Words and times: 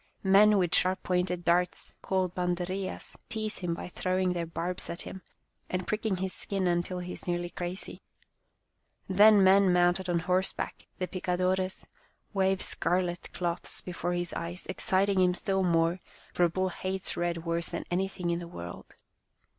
Men 0.23 0.57
with 0.57 0.73
sharp 0.73 1.03
pointed 1.03 1.45
darts, 1.45 1.93
called 2.01 2.33
banderillas, 2.33 3.15
tease 3.29 3.59
him 3.59 3.75
by 3.75 3.87
throwing 3.87 4.33
their 4.33 4.47
barbs 4.47 4.89
at 4.89 5.03
him, 5.03 5.21
and 5.69 5.85
pricking 5.85 6.15
his 6.15 6.33
skin 6.33 6.65
until 6.65 6.97
he 6.97 7.13
is 7.13 7.27
nearly 7.27 7.51
crazy. 7.51 8.01
Then 9.07 9.43
men 9.43 9.71
mounted 9.71 10.09
on 10.09 10.21
horseback, 10.21 10.87
the 10.97 11.07
picadores, 11.07 11.85
wave 12.33 12.63
scarlet 12.63 13.31
cloths 13.31 13.81
before 13.81 14.13
his 14.13 14.33
eyes, 14.33 14.65
exciting 14.65 15.21
him 15.21 15.35
still 15.35 15.61
more, 15.61 15.99
for 16.33 16.45
a 16.45 16.49
bull 16.49 16.69
hates 16.69 17.15
red 17.15 17.45
worse 17.45 17.67
than 17.67 17.85
anything 17.91 18.31
in 18.31 18.39
the 18.39 18.47
world. 18.47 18.95